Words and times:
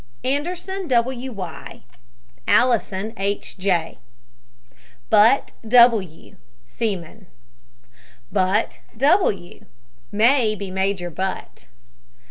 ANDERSON, 0.23 0.87
W. 0.87 1.31
Y. 1.31 1.83
ALLISON, 2.47 3.13
H. 3.17 3.55
J. 3.59 3.99
BUTT, 5.11 5.53
W. 5.67 6.37
(seaman). 6.63 7.27
BUTT, 8.31 8.79
W. 8.97 9.65
(may 10.11 10.55
be 10.55 10.71
Major 10.71 11.11
Butt). 11.11 11.67